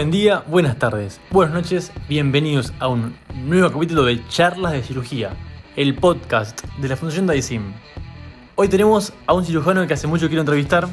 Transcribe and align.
buen 0.00 0.10
día, 0.10 0.44
buenas 0.46 0.78
tardes, 0.78 1.20
buenas 1.30 1.52
noches, 1.52 1.92
bienvenidos 2.08 2.72
a 2.78 2.88
un 2.88 3.14
nuevo 3.44 3.70
capítulo 3.70 4.06
de 4.06 4.26
Charlas 4.28 4.72
de 4.72 4.82
Cirugía, 4.82 5.36
el 5.76 5.94
podcast 5.94 6.64
de 6.78 6.88
la 6.88 6.96
Fundación 6.96 7.26
DAISIM. 7.26 7.74
Hoy 8.54 8.68
tenemos 8.68 9.12
a 9.26 9.34
un 9.34 9.44
cirujano 9.44 9.86
que 9.86 9.92
hace 9.92 10.06
mucho 10.06 10.28
quiero 10.28 10.40
entrevistar, 10.40 10.88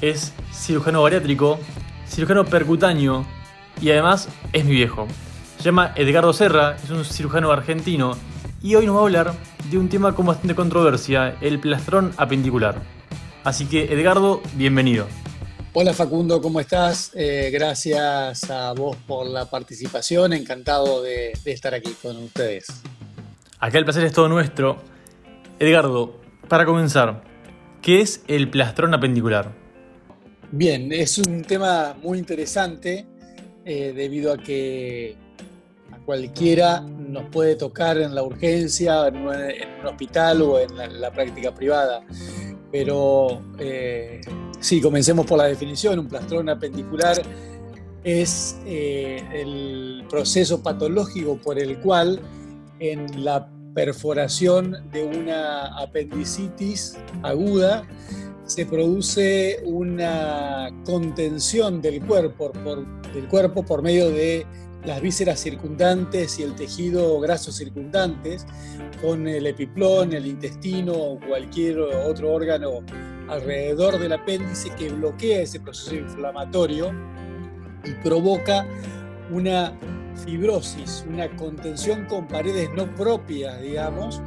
es 0.00 0.32
cirujano 0.52 1.02
bariátrico, 1.02 1.58
cirujano 2.06 2.44
percutáneo 2.44 3.26
y 3.82 3.90
además 3.90 4.28
es 4.52 4.64
mi 4.64 4.76
viejo. 4.76 5.08
Se 5.58 5.64
llama 5.64 5.90
Edgardo 5.96 6.32
Serra, 6.32 6.76
es 6.76 6.88
un 6.90 7.04
cirujano 7.04 7.50
argentino 7.50 8.16
y 8.62 8.76
hoy 8.76 8.86
nos 8.86 8.94
va 8.94 9.00
a 9.00 9.02
hablar 9.02 9.34
de 9.68 9.76
un 9.76 9.88
tema 9.88 10.14
con 10.14 10.24
bastante 10.24 10.54
controversia, 10.54 11.34
el 11.40 11.58
plastrón 11.58 12.12
apendicular. 12.16 12.80
Así 13.42 13.66
que 13.66 13.92
Edgardo, 13.92 14.40
bienvenido. 14.54 15.08
Hola 15.78 15.92
Facundo, 15.92 16.40
¿cómo 16.40 16.58
estás? 16.58 17.10
Eh, 17.14 17.50
gracias 17.52 18.50
a 18.50 18.72
vos 18.72 18.96
por 19.06 19.26
la 19.26 19.44
participación, 19.44 20.32
encantado 20.32 21.02
de, 21.02 21.32
estar 21.44 21.74
aquí 21.74 21.92
con 22.00 22.16
ustedes. 22.16 22.64
Acá 23.58 23.76
el 23.76 23.84
placer 23.84 24.04
es 24.04 24.12
todo 24.14 24.26
nuestro. 24.26 24.78
Edgardo, 25.58 26.18
para 26.48 26.64
comenzar, 26.64 27.22
¿qué 27.82 28.00
es 28.00 28.22
el 28.26 28.48
plastrón 28.48 28.94
apendicular? 28.94 29.52
Bien, 30.50 30.90
es 30.94 31.18
un 31.18 31.42
tema 31.42 31.94
muy 32.02 32.20
interesante 32.20 33.04
eh, 33.66 33.92
debido 33.94 34.32
a 34.32 34.38
que 34.38 35.14
a 35.92 35.98
cualquiera 36.06 36.80
nos 36.80 37.28
puede 37.28 37.54
tocar 37.54 37.98
en 37.98 38.14
la 38.14 38.22
urgencia, 38.22 39.08
en 39.08 39.16
un, 39.18 39.86
hospital 39.86 40.40
o 40.40 40.58
en 40.58 41.02
la, 41.02 41.10
práctica 41.10 41.52
privada. 41.52 42.00
Pero 42.72 43.42
eh, 43.58 44.22
Sí, 44.60 44.80
comencemos 44.80 45.26
por 45.26 45.38
la 45.38 45.44
definición. 45.44 45.98
Un 45.98 46.08
plastrón 46.08 46.48
apendicular 46.48 47.22
es 48.04 48.56
eh, 48.66 49.22
el 49.32 50.04
proceso 50.08 50.62
patológico 50.62 51.36
por 51.36 51.58
el 51.58 51.78
cual 51.80 52.20
en 52.78 53.24
la 53.24 53.48
perforación 53.74 54.76
de 54.90 55.04
una 55.04 55.76
apendicitis 55.78 56.96
aguda 57.22 57.86
se 58.44 58.64
produce 58.64 59.60
una 59.64 60.70
contención 60.84 61.82
del 61.82 62.00
cuerpo 62.00 62.52
por, 62.52 62.86
del 63.12 63.28
cuerpo 63.28 63.64
por 63.64 63.82
medio 63.82 64.08
de 64.08 64.46
las 64.84 65.00
vísceras 65.00 65.40
circundantes 65.40 66.38
y 66.38 66.44
el 66.44 66.54
tejido 66.54 67.18
graso 67.18 67.50
circundantes 67.50 68.46
con 69.02 69.26
el 69.26 69.46
epiplón, 69.46 70.12
el 70.12 70.26
intestino 70.26 70.92
o 70.92 71.20
cualquier 71.20 71.80
otro 71.80 72.32
órgano 72.32 72.82
alrededor 73.28 73.98
del 73.98 74.12
apéndice 74.12 74.70
que 74.70 74.90
bloquea 74.90 75.42
ese 75.42 75.60
proceso 75.60 75.94
inflamatorio 75.94 76.92
y 77.84 77.92
provoca 78.02 78.66
una 79.30 79.72
fibrosis, 80.24 81.04
una 81.08 81.28
contención 81.36 82.06
con 82.06 82.26
paredes 82.26 82.70
no 82.74 82.92
propias, 82.94 83.60
digamos, 83.60 84.22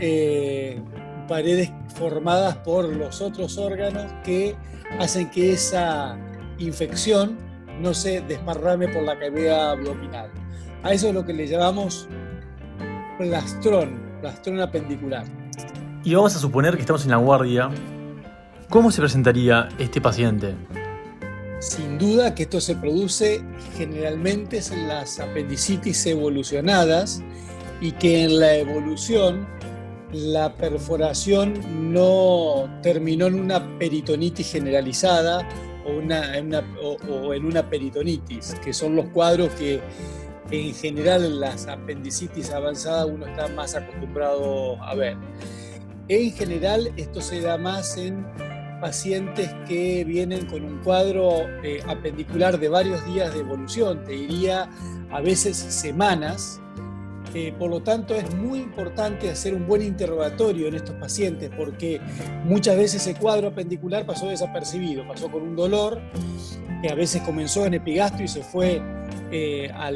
eh, 0.00 0.80
paredes 1.26 1.70
formadas 1.94 2.56
por 2.58 2.88
los 2.88 3.20
otros 3.20 3.58
órganos 3.58 4.12
que 4.24 4.56
hacen 4.98 5.30
que 5.30 5.52
esa 5.52 6.18
infección 6.58 7.36
no 7.80 7.94
se 7.94 8.20
desparrame 8.22 8.88
por 8.88 9.02
la 9.02 9.18
cavidad 9.18 9.72
abdominal. 9.72 10.30
A 10.82 10.92
eso 10.92 11.08
es 11.08 11.14
lo 11.14 11.24
que 11.24 11.32
le 11.32 11.46
llamamos 11.46 12.08
plastrón, 13.18 14.00
plastrón 14.20 14.60
apendicular. 14.60 15.24
Y 16.04 16.14
vamos 16.14 16.34
a 16.34 16.38
suponer 16.38 16.74
que 16.74 16.80
estamos 16.80 17.04
en 17.04 17.10
la 17.10 17.16
guardia 17.16 17.70
¿Cómo 18.70 18.90
se 18.90 19.00
presentaría 19.00 19.70
este 19.78 19.98
paciente? 19.98 20.54
Sin 21.58 21.96
duda 21.96 22.34
que 22.34 22.42
esto 22.42 22.60
se 22.60 22.76
produce 22.76 23.42
generalmente 23.78 24.60
en 24.70 24.88
las 24.88 25.18
apendicitis 25.18 26.04
evolucionadas 26.04 27.22
y 27.80 27.92
que 27.92 28.24
en 28.24 28.38
la 28.38 28.56
evolución 28.56 29.46
la 30.12 30.54
perforación 30.54 31.54
no 31.94 32.68
terminó 32.82 33.28
en 33.28 33.40
una 33.40 33.78
peritonitis 33.78 34.52
generalizada 34.52 35.48
o, 35.86 36.96
o 37.10 37.32
en 37.32 37.46
una 37.46 37.70
peritonitis, 37.70 38.54
que 38.62 38.74
son 38.74 38.96
los 38.96 39.06
cuadros 39.06 39.48
que 39.52 39.80
en 40.50 40.74
general 40.74 41.24
en 41.24 41.40
las 41.40 41.66
apendicitis 41.66 42.50
avanzadas 42.50 43.06
uno 43.06 43.26
está 43.26 43.48
más 43.48 43.74
acostumbrado 43.74 44.76
a 44.82 44.94
ver. 44.94 45.16
En 46.08 46.32
general 46.32 46.92
esto 46.96 47.22
se 47.22 47.40
da 47.40 47.56
más 47.56 47.96
en 47.96 48.26
pacientes 48.80 49.50
que 49.66 50.04
vienen 50.04 50.46
con 50.46 50.64
un 50.64 50.78
cuadro 50.78 51.30
eh, 51.62 51.82
apendicular 51.86 52.58
de 52.58 52.68
varios 52.68 53.04
días 53.06 53.32
de 53.32 53.40
evolución, 53.40 54.04
te 54.04 54.12
diría 54.12 54.68
a 55.10 55.20
veces 55.20 55.56
semanas. 55.56 56.60
Eh, 57.34 57.52
por 57.58 57.68
lo 57.68 57.82
tanto, 57.82 58.14
es 58.14 58.34
muy 58.34 58.58
importante 58.58 59.28
hacer 59.28 59.54
un 59.54 59.66
buen 59.66 59.82
interrogatorio 59.82 60.66
en 60.66 60.76
estos 60.76 60.96
pacientes 60.96 61.50
porque 61.54 62.00
muchas 62.44 62.76
veces 62.76 63.06
ese 63.06 63.20
cuadro 63.20 63.48
apendicular 63.48 64.06
pasó 64.06 64.28
desapercibido, 64.28 65.06
pasó 65.06 65.30
con 65.30 65.42
un 65.42 65.54
dolor 65.54 66.00
que 66.80 66.88
a 66.88 66.94
veces 66.94 67.20
comenzó 67.22 67.66
en 67.66 67.74
epigastro 67.74 68.24
y 68.24 68.28
se 68.28 68.42
fue 68.42 68.80
eh, 69.30 69.70
a 69.74 69.90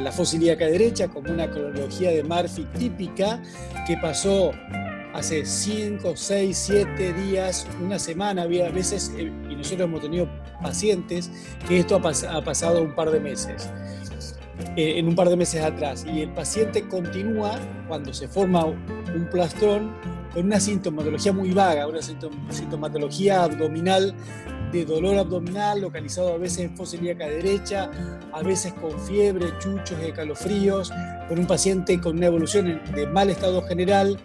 la 0.00 0.12
fosa 0.12 0.38
derecha 0.38 1.08
como 1.08 1.32
una 1.32 1.50
cronología 1.50 2.10
de 2.10 2.22
Murphy 2.22 2.64
típica 2.78 3.42
que 3.86 3.96
pasó 3.96 4.52
hace 5.18 5.44
5, 5.44 6.12
6, 6.14 6.56
7 6.56 7.12
días, 7.12 7.66
una 7.82 7.98
semana, 7.98 8.42
había 8.42 8.70
veces, 8.70 9.12
eh, 9.16 9.32
y 9.50 9.56
nosotros 9.56 9.88
hemos 9.88 10.00
tenido 10.00 10.28
pacientes 10.62 11.30
que 11.66 11.80
esto 11.80 11.96
ha, 11.96 12.42
pasado 12.44 12.82
un 12.82 12.94
par 12.94 13.10
de 13.10 13.18
meses, 13.18 13.68
eh, 14.76 14.94
en 14.96 15.08
un 15.08 15.16
par 15.16 15.28
de 15.28 15.36
meses 15.36 15.62
atrás, 15.62 16.06
y 16.06 16.22
el 16.22 16.30
paciente 16.30 16.86
continúa 16.86 17.58
cuando 17.88 18.14
se 18.14 18.28
forma 18.28 18.64
un 18.64 19.28
plastrón 19.30 19.90
con 20.32 20.46
una 20.46 20.60
sintomatología 20.60 21.32
muy 21.32 21.50
vaga, 21.50 21.88
una 21.88 22.00
sintomatología 22.02 23.42
abdominal 23.42 24.14
de 24.70 24.84
dolor 24.84 25.18
abdominal 25.18 25.80
localizado 25.80 26.34
a 26.34 26.36
veces 26.36 26.60
en 26.60 26.76
fosa 26.76 26.96
ilíaca 26.96 27.26
derecha, 27.26 27.90
a 28.32 28.42
veces 28.42 28.72
con 28.74 29.00
fiebre, 29.00 29.46
chuchos, 29.58 29.98
escalofríos, 29.98 30.92
con 31.28 31.38
un 31.38 31.46
paciente 31.46 31.98
con 32.00 32.18
una 32.18 32.26
evolución 32.26 32.82
de 32.94 33.06
mal 33.06 33.30
estado 33.30 33.62
general 33.62 34.18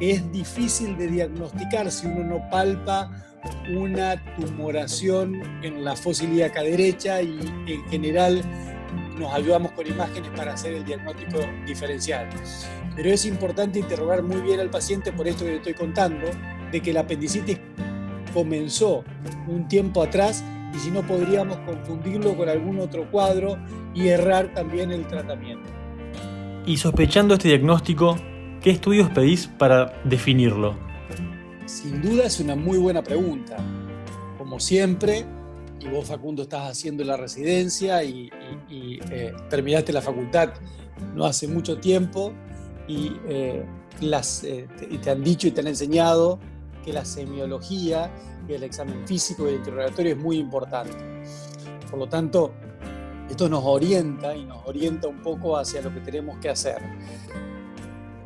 es 0.00 0.30
difícil 0.32 0.96
de 0.96 1.08
diagnosticar 1.08 1.90
si 1.90 2.06
uno 2.06 2.24
no 2.24 2.50
palpa 2.50 3.10
una 3.74 4.22
tumoración 4.36 5.42
en 5.62 5.84
la 5.84 5.96
fosa 5.96 6.24
ilíaca 6.24 6.62
derecha 6.62 7.22
y 7.22 7.38
en 7.66 7.84
general 7.88 8.42
nos 9.18 9.32
ayudamos 9.32 9.72
con 9.72 9.86
imágenes 9.86 10.30
para 10.36 10.54
hacer 10.54 10.74
el 10.74 10.84
diagnóstico 10.84 11.38
diferencial. 11.66 12.28
Pero 12.94 13.10
es 13.10 13.24
importante 13.24 13.78
interrogar 13.78 14.22
muy 14.22 14.40
bien 14.40 14.60
al 14.60 14.70
paciente 14.70 15.12
por 15.12 15.26
esto 15.26 15.44
que 15.44 15.52
le 15.52 15.56
estoy 15.56 15.74
contando, 15.74 16.26
de 16.70 16.80
que 16.80 16.92
la 16.92 17.00
apendicitis 17.00 17.58
comenzó 18.32 19.04
un 19.46 19.68
tiempo 19.68 20.02
atrás 20.02 20.44
y 20.74 20.78
si 20.78 20.90
no 20.90 21.06
podríamos 21.06 21.58
confundirlo 21.58 22.36
con 22.36 22.48
algún 22.48 22.78
otro 22.78 23.10
cuadro 23.10 23.58
y 23.94 24.08
errar 24.08 24.54
también 24.54 24.90
el 24.90 25.06
tratamiento. 25.06 25.68
Y 26.64 26.76
sospechando 26.76 27.34
este 27.34 27.48
diagnóstico, 27.48 28.16
¿Qué 28.62 28.70
estudios 28.70 29.10
pedís 29.10 29.48
para 29.48 29.92
definirlo? 30.04 30.76
Sin 31.66 32.00
duda 32.00 32.26
es 32.26 32.38
una 32.38 32.54
muy 32.54 32.78
buena 32.78 33.02
pregunta. 33.02 33.56
Como 34.38 34.60
siempre, 34.60 35.26
y 35.80 35.88
vos 35.88 36.06
Facundo 36.06 36.44
estás 36.44 36.70
haciendo 36.70 37.02
la 37.02 37.16
residencia 37.16 38.04
y, 38.04 38.30
eh, 38.70 39.32
terminaste 39.50 39.92
la 39.92 40.00
facultad 40.00 40.50
no 41.12 41.24
hace 41.24 41.48
mucho 41.48 41.78
tiempo 41.78 42.32
y, 42.86 43.16
eh, 43.26 43.64
las, 44.00 44.44
eh, 44.44 44.68
y 44.88 44.98
te 44.98 45.10
han 45.10 45.24
dicho 45.24 45.48
y 45.48 45.50
te 45.50 45.60
han 45.60 45.66
enseñado 45.66 46.38
que 46.84 46.92
la 46.92 47.04
semiología 47.04 48.12
y 48.48 48.52
el 48.52 48.62
examen 48.62 49.08
físico 49.08 49.46
y 49.46 49.50
el 49.50 49.56
interrogatorio 49.56 50.12
es 50.12 50.18
muy 50.18 50.38
importante. 50.38 50.96
Por 51.90 51.98
lo 51.98 52.08
tanto, 52.08 52.52
esto 53.28 53.48
nos 53.48 53.64
orienta 53.64 54.36
y 54.36 54.44
nos 54.44 54.64
orienta 54.66 55.08
un 55.08 55.20
poco 55.20 55.56
hacia 55.56 55.82
lo 55.82 55.92
que 55.92 55.98
tenemos 55.98 56.38
que 56.38 56.48
hacer. 56.48 56.80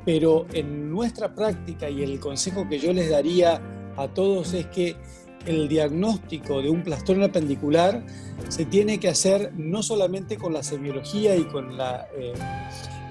Pero 0.06 0.46
en 0.54 0.90
nuestra 0.90 1.34
práctica 1.34 1.90
y 1.90 2.02
el 2.02 2.18
consejo 2.18 2.66
que 2.66 2.78
yo 2.78 2.94
les 2.94 3.10
daría 3.10 3.60
a 3.96 4.08
todos 4.08 4.54
es 4.54 4.66
que 4.66 4.96
el 5.44 5.68
diagnóstico 5.68 6.62
de 6.62 6.70
un 6.70 6.82
plastrón 6.82 7.22
apendicular 7.22 8.02
se 8.48 8.64
tiene 8.64 8.98
que 8.98 9.08
hacer 9.08 9.52
no 9.56 9.82
solamente 9.82 10.38
con 10.38 10.52
la 10.52 10.62
semiología 10.62 11.36
y 11.36 11.44
con 11.44 11.70
eh, 11.78 12.32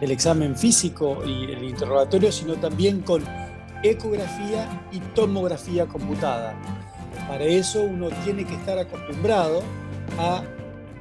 el 0.02 0.12
examen 0.12 0.56
físico 0.56 1.22
y 1.26 1.52
el 1.52 1.64
interrogatorio, 1.64 2.32
sino 2.32 2.56
también 2.56 3.02
con 3.02 3.24
ecografía 3.84 4.88
y 4.92 5.00
tomografía 5.14 5.86
computada. 5.86 6.56
Para 7.28 7.44
eso 7.44 7.84
uno 7.84 8.10
tiene 8.24 8.46
que 8.46 8.56
estar 8.56 8.78
acostumbrado 8.78 9.62
a 10.18 10.44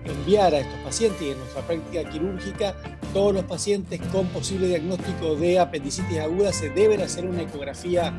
enviar 0.05 0.55
a 0.55 0.58
estos 0.58 0.79
pacientes 0.81 1.23
y 1.23 1.31
en 1.31 1.38
nuestra 1.38 1.62
práctica 1.62 2.08
quirúrgica 2.08 2.75
todos 3.14 3.32
los 3.32 3.44
pacientes 3.44 4.00
con 4.12 4.26
posible 4.26 4.66
diagnóstico 4.66 5.37
de 5.37 5.61
apendicitis 5.61 6.19
aguda 6.19 6.52
se 6.52 6.69
deben 6.69 7.00
hacer 7.00 7.25
una 7.25 7.43
ecografía 7.43 8.12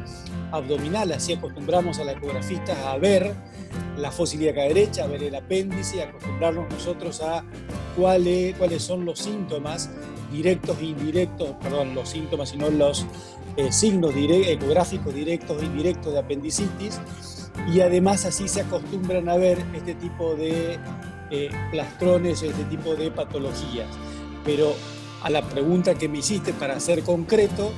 abdominal, 0.51 1.12
así 1.12 1.33
acostumbramos 1.33 2.00
a 2.00 2.06
la 2.06 2.13
ecografista 2.13 2.92
a 2.92 2.97
ver 2.97 3.36
la 3.97 4.09
fosa 4.09 4.38
ilíaca 4.38 4.62
derecha, 4.62 5.06
ver 5.06 5.24
el 5.24 5.36
apéndice 5.36 6.01
acostumbrarnos 6.01 6.71
nosotros 6.71 7.21
a 7.21 7.44
cuáles 7.97 8.56
son 8.81 9.03
los 9.03 9.19
síntomas 9.19 9.89
directos 10.31 10.77
e 10.80 10.86
indirectos, 10.86 11.51
perdón, 11.62 11.94
los 11.94 12.09
síntomas, 12.09 12.50
sino 12.50 12.69
los 12.69 13.06
eh, 13.57 13.71
signos 13.74 14.13
ecográficos 14.15 15.13
directos 15.13 15.62
e 15.62 15.65
indirectos 15.65 16.13
de 16.13 16.19
apendicitis. 16.19 17.01
Y 17.74 17.81
además 17.81 18.25
así 18.25 18.48
se 18.48 18.62
acostumbran 18.62 19.27
a 19.27 19.36
ver 19.36 19.57
este 19.74 19.95
tipo 19.95 20.36
de 20.36 20.77
eh, 21.31 21.50
plastrones, 21.71 22.44
este 22.44 22.63
tipo 22.65 22.95
de 22.95 23.12
patologías. 23.12 23.88
Pero 24.45 24.75
a 25.24 25.30
la 25.30 25.42
pregunta 25.42 25.95
que 25.95 26.07
me 26.07 26.19
hiciste 26.19 26.53
para 26.53 26.80
ser 26.80 27.03
concreto, 27.03 27.71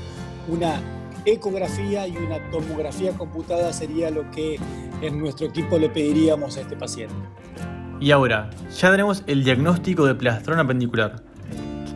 una 0.47 0.81
ecografía 1.25 2.07
y 2.07 2.15
una 2.17 2.51
tomografía 2.51 3.11
computada 3.13 3.73
sería 3.73 4.09
lo 4.09 4.29
que 4.31 4.59
en 5.01 5.19
nuestro 5.19 5.47
equipo 5.47 5.77
le 5.77 5.89
pediríamos 5.89 6.57
a 6.57 6.61
este 6.61 6.75
paciente. 6.75 7.15
Y 7.99 8.11
ahora, 8.11 8.49
ya 8.69 8.91
tenemos 8.91 9.23
el 9.27 9.43
diagnóstico 9.43 10.05
de 10.05 10.15
plastrón 10.15 10.59
apendicular. 10.59 11.23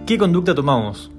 ¿Qué 0.06 0.18
conducta 0.18 0.56
tomamos? 0.56 1.12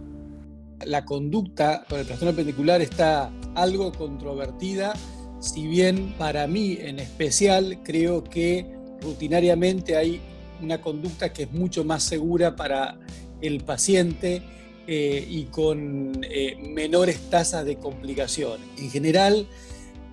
La 0.84 1.04
conducta 1.04 1.84
con 1.88 2.00
el 2.00 2.06
plastrón 2.06 2.32
apendicular 2.32 2.80
está 2.80 3.30
algo 3.54 3.92
controvertida, 3.92 4.94
si 5.38 5.66
bien 5.66 6.14
para 6.18 6.46
mí 6.46 6.78
en 6.80 6.98
especial 6.98 7.80
creo 7.84 8.24
que 8.24 8.66
rutinariamente 9.00 9.96
hay 9.96 10.20
una 10.60 10.80
conducta 10.80 11.32
que 11.32 11.44
es 11.44 11.52
mucho 11.52 11.84
más 11.84 12.02
segura 12.02 12.56
para 12.56 12.98
el 13.42 13.62
paciente 13.62 14.42
eh, 14.86 15.26
y 15.28 15.44
con 15.44 16.24
eh, 16.28 16.56
menores 16.56 17.30
tasas 17.30 17.64
de 17.64 17.76
complicación. 17.76 18.58
En 18.78 18.90
general, 18.90 19.46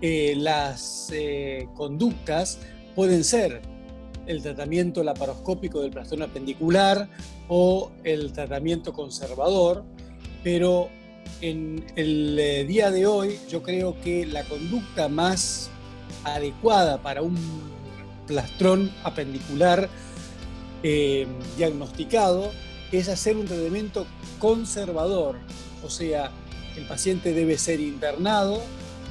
eh, 0.02 0.36
las 0.38 1.12
conductas 1.76 2.60
pueden 2.96 3.24
ser 3.24 3.62
el 4.28 4.44
tratamiento 4.44 5.04
laparoscópico 5.04 5.81
del 5.81 5.90
plastón 5.90 6.22
apendicular 6.22 7.10
o 7.48 7.92
el 8.04 8.31
tratamiento 8.31 8.94
conservador, 8.94 9.84
pero 10.44 10.90
en 11.42 11.84
el 11.96 12.68
día 12.68 12.92
de 12.92 13.08
hoy 13.08 13.40
yo 13.50 13.64
creo 13.64 14.00
que 14.02 14.28
la 14.28 14.44
conducta 14.44 15.08
más 15.08 15.72
adecuada 16.24 17.02
para 17.02 17.24
un 17.24 17.36
plastrón 18.28 18.92
apendicular 19.04 19.90
diagnosticado 21.58 22.52
es 22.91 23.09
hacer 23.09 23.38
un 23.38 23.45
tratamiento 23.45 24.06
conservador, 24.39 25.36
o 25.83 25.89
sea, 25.89 26.31
el 26.75 26.86
paciente 26.88 27.33
debe 27.33 27.57
ser 27.57 27.80
internado, 27.80 28.62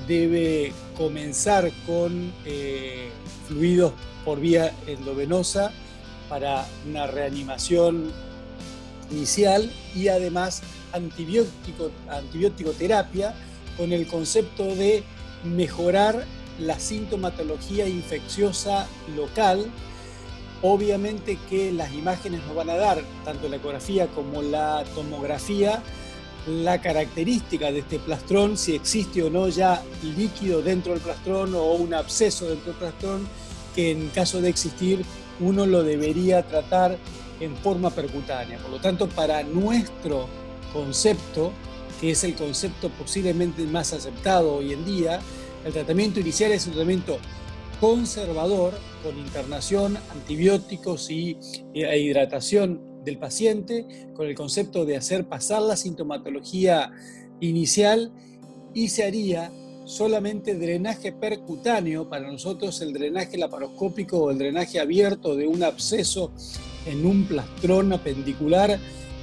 debe 0.07 0.73
comenzar 0.97 1.71
con 1.87 2.33
eh, 2.45 3.11
fluidos 3.47 3.93
por 4.25 4.41
vía 4.41 4.75
endovenosa 4.87 5.73
para 6.29 6.67
una 6.89 7.07
reanimación 7.07 8.13
inicial 9.11 9.71
y 9.95 10.09
además 10.09 10.63
antibiótico, 10.93 11.91
antibiótico 12.09 12.73
terapia 12.73 13.35
con 13.77 13.93
el 13.93 14.07
concepto 14.07 14.75
de 14.75 15.03
mejorar 15.45 16.25
la 16.59 16.79
sintomatología 16.79 17.87
infecciosa 17.87 18.87
local 19.17 19.67
Obviamente 20.63 21.39
que 21.49 21.73
las 21.73 21.93
imágenes 21.95 22.43
nos 22.47 22.57
van 22.57 22.71
a 22.71 22.77
dar, 22.77 23.03
tanto 23.25 23.49
la 23.49 23.57
ecografía 23.57 24.09
como 24.09 24.43
la 24.43 24.85
tomografía, 24.95 25.83
la 26.49 26.81
característica 26.81 27.71
de 27.71 27.81
este 27.81 27.99
plastrón, 27.99 28.57
si 28.57 28.75
existe 28.75 29.23
o 29.23 29.31
no 29.31 29.49
ya 29.49 29.83
líquido 30.17 30.63
dentro 30.63 30.93
del 30.93 31.03
plastrón 31.03 31.55
o 31.55 31.75
un 31.75 31.95
absceso 31.95 32.49
dentro 32.49 32.73
del 32.73 32.77
plastrón, 32.77 33.29
que 33.75 33.93
en 33.93 34.09
caso 34.09 34.41
de 34.41 34.49
existir 34.49 35.05
uno 35.41 35.67
lo 35.67 35.85
debería 35.85 36.43
tratar 36.43 36.99
en 37.41 37.57
forma 37.57 37.91
percutánea. 37.91 38.59
Por 38.59 38.71
lo 38.71 38.81
tanto, 38.81 39.09
para 39.09 39.43
nuestro 39.45 40.27
concepto, 40.73 41.53
que 42.01 42.11
es 42.11 42.25
el 42.25 42.35
concepto 42.35 42.91
posiblemente 42.91 43.63
más 43.65 43.93
aceptado 43.93 44.55
hoy 44.55 44.73
en 44.73 44.85
día, 44.85 45.21
el 45.65 45.73
tratamiento 45.73 46.19
inicial 46.21 46.53
es 46.53 46.67
un 46.67 46.73
tratamiento 46.73 47.19
conservador 47.81 48.75
con 49.03 49.19
internación, 49.19 49.97
antibióticos 50.13 51.11
y 51.11 51.39
e 51.75 51.99
hidratación 51.99 53.05
del 53.05 53.19
paciente, 53.19 53.87
con 54.15 54.27
el 54.27 54.35
concepto 54.35 54.85
de 54.85 54.97
hacer 54.97 55.27
pasar 55.27 55.63
la 55.63 55.77
sintomatología 55.77 56.91
inicial 57.41 58.13
y 58.75 58.89
se 58.89 59.05
haría 59.05 59.51
solamente 59.85 60.55
drenaje 60.55 61.13
percutáneo, 61.13 62.09
para 62.09 62.31
nosotros 62.31 62.83
el 62.83 62.93
drenaje 62.93 63.39
laparoscópico 63.39 64.19
o 64.19 64.31
el 64.31 64.39
drenaje 64.39 64.81
abierto 64.81 65.35
de 65.35 65.47
un 65.47 65.63
absceso 65.63 66.33
en 66.85 67.07
un 67.07 67.27
plastrón 67.27 67.93
apendicular 67.93 68.79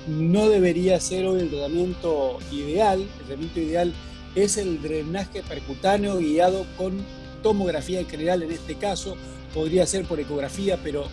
no 0.08 0.50
debería 0.50 1.00
ser 1.00 1.26
hoy 1.26 1.42
el 1.42 1.50
tratamiento 1.50 2.38
ideal. 2.52 3.02
El 3.02 3.26
tratamiento 3.26 3.60
ideal 3.60 3.94
es 4.36 4.58
el 4.58 4.82
drenaje 4.82 5.42
percutáneo 5.42 6.18
guiado 6.18 6.66
con 6.78 7.04
tomografía 7.46 8.00
en 8.00 8.10
general 8.10 8.42
en 8.42 8.52
este 8.52 8.74
caso, 8.74 9.16
podría 9.54 9.86
ser 9.86 10.06
por 10.06 10.20
ecografía, 10.20 10.80
pero 10.84 11.08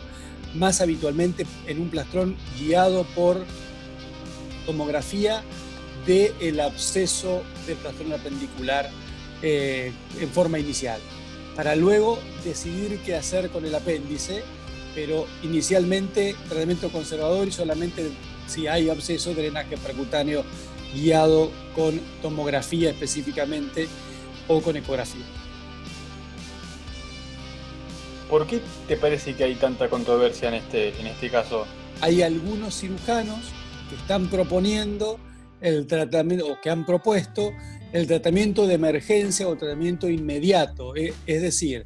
más 0.55 0.81
habitualmente 0.81 1.45
en 1.67 1.79
un 1.79 1.91
plastrón 1.91 2.37
guiado 2.59 3.05
por 3.15 3.45
tomografía 4.65 5.43
del 6.07 6.33
el 6.41 6.61
absceso 6.61 7.43
del 7.67 7.77
plastrón 7.77 8.15
apendicular 8.15 8.89
eh, 9.43 9.93
en 10.19 10.31
forma 10.31 10.59
inicial, 10.59 10.99
para 11.55 11.77
luego 11.77 12.19
decidir 12.43 12.99
qué 13.05 13.15
hacer 13.15 13.51
con 13.51 13.67
el 13.67 13.75
apéndice, 13.75 14.43
pero 14.95 15.27
inicialmente 15.43 16.35
tratamiento 16.49 16.89
conservador 16.89 17.47
y 17.47 17.53
solamente 17.53 18.11
si 18.47 18.69
hay 18.69 18.89
absceso, 18.89 19.35
drenaje 19.35 19.77
percutáneo 19.77 20.45
guiado 20.95 21.51
con 21.75 22.01
tomografía 22.23 22.89
específicamente 22.89 23.87
o 24.49 24.63
con 24.63 24.77
ecografía. 24.77 25.42
¿Por 28.33 28.47
qué 28.47 28.63
te 28.89 28.97
parece 28.97 29.35
que 29.35 29.45
hay 29.45 29.57
tanta 29.57 29.91
controversia 29.91 30.49
en 30.49 30.55
este, 30.55 30.99
en 30.99 31.07
este 31.07 31.29
caso? 31.29 31.67
Hay 32.01 32.23
algunos 32.23 32.81
cirujanos 32.81 33.41
que 33.91 33.97
están 33.97 34.29
proponiendo 34.29 35.21
el 35.61 35.87
tratamiento, 35.87 36.51
o 36.51 36.59
que 36.59 36.71
han 36.71 36.87
propuesto 36.87 37.53
el 37.93 38.07
tratamiento 38.07 38.67
de 38.67 38.73
emergencia 38.73 39.47
o 39.47 39.55
tratamiento 39.55 40.09
inmediato. 40.09 40.97
Eh, 40.97 41.13
es 41.27 41.43
decir, 41.43 41.85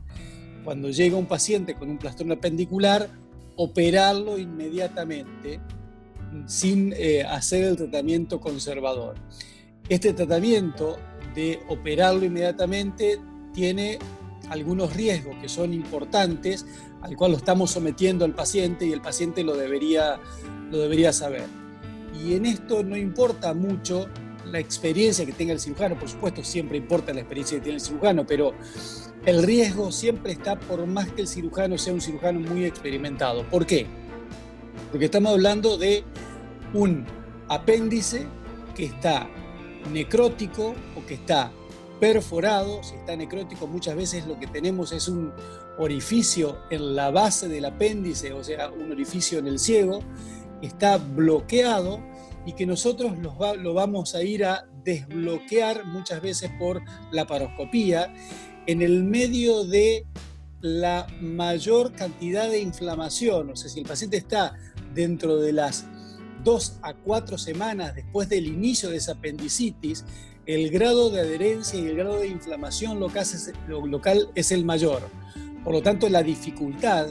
cuando 0.63 0.91
llega 0.91 1.17
un 1.17 1.27
paciente 1.27 1.75
con 1.75 1.91
un 1.91 1.99
plastrón 1.99 2.31
apendicular, 2.31 3.11
operarlo 3.57 4.39
inmediatamente 4.39 5.59
sin 6.47 6.95
eh, 6.97 7.25
hacer 7.25 7.65
el 7.65 7.77
tratamiento 7.77 8.39
conservador. 8.39 9.17
Este 9.89 10.13
tratamiento 10.13 10.97
de 11.35 11.59
operarlo 11.69 12.25
inmediatamente 12.25 13.19
tiene 13.53 13.99
algunos 14.49 14.95
riesgos 14.95 15.37
que 15.41 15.49
son 15.49 15.73
importantes, 15.73 16.67
al 17.03 17.17
cual 17.17 17.33
lo 17.33 17.37
estamos 17.37 17.71
sometiendo 17.71 18.25
al 18.25 18.35
paciente 18.35 18.87
y 18.87 18.93
el 18.93 19.01
paciente 19.01 19.43
lo 19.43 19.57
debería, 19.57 20.21
lo 20.71 20.79
debería 20.79 21.13
saber. 21.13 21.45
Y 22.15 22.35
en 22.35 22.47
esto 22.47 22.83
no 22.83 22.97
importa 22.97 23.55
mucho 23.55 24.09
la 24.45 24.59
experiencia 24.59 25.27
que 25.27 25.33
tenga 25.33 25.53
el 25.53 25.61
cirujano, 25.61 25.99
por 25.99 26.09
supuesto 26.09 26.45
siempre 26.45 26.79
importa 26.79 27.13
la 27.13 27.21
experiencia 27.21 27.59
que 27.59 27.65
tiene 27.65 27.77
el 27.77 27.85
cirujano, 27.85 28.25
pero 28.27 28.55
el 29.25 29.43
riesgo 29.43 29.91
siempre 29.91 30.33
está 30.33 30.59
por 30.59 30.87
más 30.87 31.11
que 31.13 31.23
el 31.23 31.29
cirujano 31.29 31.77
sea 31.79 31.93
un 31.93 32.01
cirujano 32.01 32.41
muy 32.41 32.65
experimentado. 32.65 33.45
¿Por 33.51 33.67
qué? 33.67 33.87
Porque 34.91 35.07
estamos 35.07 35.33
hablando 35.33 35.77
de 35.77 36.05
un 36.73 37.05
apéndice 37.49 38.27
que 38.75 38.85
está 38.85 39.29
necrótico 39.93 40.75
o 40.97 41.07
que 41.07 41.15
está 41.15 41.51
perforado, 42.01 42.83
si 42.83 42.95
está 42.95 43.17
necrótico, 43.17 43.67
muchas 43.67 43.97
veces 43.97 44.27
lo 44.27 44.39
que 44.39 44.47
tenemos 44.47 44.93
es 44.93 45.09
un 45.09 45.33
orificio 45.79 46.59
en 46.71 46.95
la 46.95 47.11
base 47.11 47.49
del 47.49 47.65
apéndice, 47.65 48.33
o 48.33 48.43
sea, 48.43 48.71
un 48.71 48.93
orificio 48.93 49.39
en 49.39 49.47
el 49.47 49.59
ciego, 49.59 50.01
está 50.63 50.99
bloqueado 50.99 52.01
y 52.47 52.53
que 52.53 52.67
nosotros 52.67 53.13
lo 53.19 53.75
vamos 53.75 54.15
a 54.15 54.23
ir 54.23 54.45
a 54.45 54.67
desbloquear 54.85 55.85
muchas 55.85 56.23
veces 56.23 56.51
por 56.59 56.81
la 57.11 57.27
paroscopía 57.27 58.15
en 58.67 58.83
el 58.83 59.03
medio 59.05 59.65
de 59.65 60.07
la 60.61 61.07
mayor 61.21 61.93
cantidad 61.93 62.49
de 62.51 62.61
inflamación, 62.61 63.51
o 63.51 63.57
sea, 63.57 63.71
si 63.71 63.81
el 63.81 63.87
paciente 63.87 64.17
está 64.17 64.55
dentro 64.95 65.37
de 65.37 65.53
las 65.53 65.87
dos 66.43 66.79
a 66.83 66.95
cuatro 66.95 67.37
semanas 67.39 67.95
después 67.95 68.29
del 68.29 68.47
inicio 68.47 68.91
de 68.91 68.97
esa 68.97 69.13
apendicitis, 69.13 70.05
el 70.47 70.71
grado 70.71 71.11
de 71.11 71.21
adherencia 71.21 71.79
y 71.79 71.87
el 71.87 71.97
grado 71.97 72.21
de 72.21 72.29
inflamación 72.29 73.01
local 73.01 74.31
es 74.35 74.53
el 74.53 74.65
mayor. 74.65 75.03
Por 75.65 75.75
lo 75.75 75.83
tanto, 75.83 76.09
la 76.09 76.23
dificultad 76.23 77.09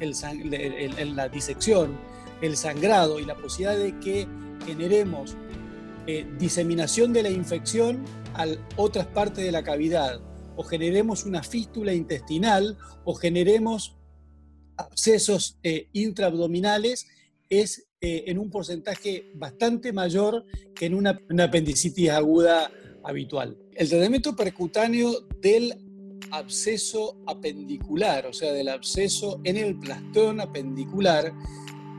en 0.00 1.16
la 1.16 1.28
disección, 1.28 1.96
el 2.42 2.56
sangrado 2.56 3.18
y 3.18 3.24
la 3.24 3.34
posibilidad 3.34 3.78
de 3.78 3.98
que 3.98 4.28
generemos 4.66 5.36
eh, 6.06 6.26
diseminación 6.38 7.12
de 7.12 7.22
la 7.22 7.30
infección 7.30 8.04
a 8.34 8.46
otras 8.76 9.06
partes 9.06 9.44
de 9.44 9.52
la 9.52 9.64
cavidad 9.64 10.20
o 10.56 10.62
generemos 10.62 11.24
una 11.24 11.42
fístula 11.42 11.94
intestinal 11.94 12.76
o 13.04 13.14
generemos 13.14 13.96
abscesos 14.76 15.58
eh, 15.62 15.88
intraabdominales, 15.92 17.06
es 17.48 17.86
eh, 18.00 18.24
en 18.26 18.38
un 18.38 18.50
porcentaje 18.50 19.30
bastante 19.34 19.92
mayor 19.92 20.44
que 20.74 20.86
en 20.86 20.94
una, 20.94 21.18
apendicitis 21.42 22.10
aguda 22.10 22.70
habitual. 23.02 23.56
El 23.74 23.88
tratamiento 23.88 24.36
percutáneo 24.36 25.26
del 25.40 25.74
absceso 26.30 27.22
apendicular, 27.26 28.26
o 28.26 28.32
sea, 28.32 28.52
del 28.52 28.68
absceso 28.68 29.40
en 29.44 29.56
el 29.56 29.78
plastón 29.78 30.40
apendicular, 30.40 31.32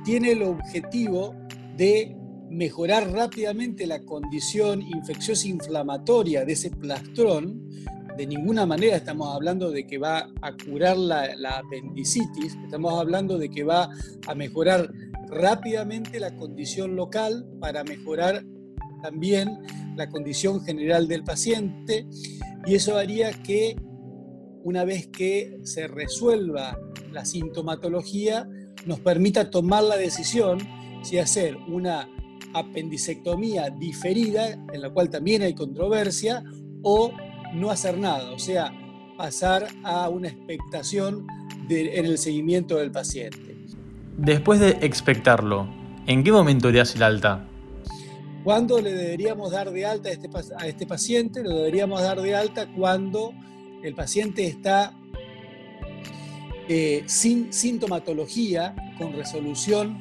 tiene 0.06 0.32
el 0.32 0.44
objetivo 0.44 1.36
de 1.76 2.16
mejorar 2.50 3.12
rápidamente 3.12 3.88
la 3.88 4.04
condición 4.04 4.82
infecciosa 4.82 5.48
inflamatoria 5.48 6.46
de 6.46 6.54
ese 6.54 6.70
plastrón. 6.70 7.70
De 8.18 8.26
ninguna 8.26 8.66
manera 8.66 8.98
estamos 8.98 9.34
hablando 9.34 9.70
de 9.70 9.86
que 9.86 10.00
va 10.00 10.28
a 10.42 10.52
curar 10.52 10.98
la, 10.98 11.36
apendicitis, 11.60 12.58
estamos 12.64 13.00
hablando 13.00 13.38
de 13.38 13.50
que 13.50 13.64
va 13.64 13.90
a 14.28 14.34
mejorar 14.34 14.92
rápidamente 15.28 16.20
la 16.20 16.36
condición 16.36 16.96
local 16.96 17.46
para 17.60 17.84
mejorar 17.84 18.44
también 19.04 19.60
la 19.96 20.10
condición 20.10 20.62
general 20.62 21.08
del 21.08 21.24
paciente 21.24 22.08
y 22.66 22.74
eso 22.74 22.98
haría 22.98 23.32
que 23.44 23.76
una 24.64 24.84
vez 24.84 25.08
que 25.08 25.60
se 25.64 25.88
resuelva 25.88 26.76
la 27.12 27.24
sintomatología 27.24 28.50
nos 28.88 29.00
permita 29.00 29.52
tomar 29.52 29.84
la 29.84 29.96
decisión 29.96 30.58
si 31.04 31.20
hacer 31.20 31.56
una 31.68 32.10
apendicectomía 32.54 33.70
diferida, 33.70 34.54
en 34.74 34.82
la 34.82 34.90
cual 34.90 35.10
también 35.10 35.44
hay 35.44 35.54
controversia, 35.54 36.44
o 36.82 37.12
no 37.58 37.70
hacer 37.70 37.98
nada, 37.98 38.32
o 38.32 38.40
sea, 38.40 38.72
pasar 39.18 39.68
a 39.84 40.10
una 40.10 40.30
expectación 40.30 41.28
en 41.70 42.06
el 42.06 42.18
seguimiento 42.18 42.78
del 42.78 42.92
paciente. 42.92 43.58
Después 44.18 44.60
de 44.60 44.78
expectarlo, 44.82 45.68
¿en 46.06 46.24
qué 46.24 46.32
momento 46.32 46.72
le 46.72 46.82
hace 46.82 46.98
el 46.98 47.04
alta? 47.04 47.48
¿Cuándo 48.44 48.80
le 48.80 48.94
deberíamos 48.94 49.52
dar 49.52 49.72
de 49.72 49.86
alta 49.86 50.10
a 50.10 50.12
este, 50.14 50.30
a 50.58 50.68
este 50.68 50.88
paciente? 50.88 51.44
Lo 51.44 51.56
deberíamos 51.56 52.02
dar 52.02 52.22
de 52.22 52.36
alta 52.36 52.68
cuando 52.74 53.34
el 53.84 53.94
paciente 53.94 54.48
está 54.48 54.94
eh, 56.70 57.04
sin 57.06 57.54
sintomatología, 57.54 58.76
con 58.98 59.14
resolución 59.14 59.98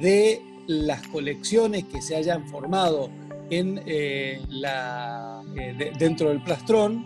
de 0.00 0.42
las 0.66 1.06
colecciones 1.08 1.84
que 1.84 2.02
se 2.02 2.14
hayan 2.16 2.46
formado 2.48 3.10
en, 3.50 3.82
eh, 3.86 4.40
la, 4.48 5.29
eh, 5.56 5.92
dentro 5.98 6.28
del 6.28 6.42
plastrón 6.42 7.04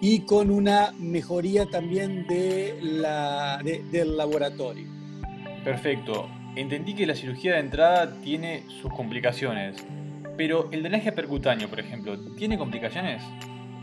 y 0.00 0.20
con 0.20 0.50
una 0.50 0.92
mejoría 0.98 1.66
también 1.66 2.26
de 2.26 2.78
la, 2.82 3.60
del 3.62 4.16
laboratorio. 4.16 4.86
Perfecto. 5.64 6.28
Entendí 6.56 6.94
que 6.94 7.06
la 7.06 7.14
cirugía 7.14 7.54
de 7.54 7.60
entrada 7.60 8.20
tiene 8.20 8.64
sus 8.80 8.92
complicaciones, 8.92 9.76
pero 10.36 10.68
el 10.72 10.82
drenaje 10.82 11.12
percutáneo, 11.12 11.68
por 11.68 11.80
ejemplo, 11.80 12.18
¿tiene 12.36 12.58
complicaciones? 12.58 13.22